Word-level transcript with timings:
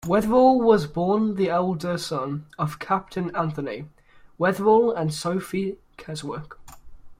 Weatherall 0.03 0.59
was 0.63 0.87
born 0.87 1.35
the 1.35 1.51
elder 1.51 1.95
son 1.95 2.47
of 2.57 2.79
Captain 2.79 3.29
Anthony 3.35 3.87
Weatherall 4.39 4.91
and 4.99 5.13
Sophy 5.13 5.77
Keswick. 5.95 6.55